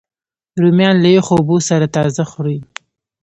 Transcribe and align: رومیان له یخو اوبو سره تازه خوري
رومیان 0.61 0.95
له 1.03 1.09
یخو 1.17 1.33
اوبو 1.37 1.57
سره 1.69 1.85
تازه 1.95 2.23
خوري 2.31 2.57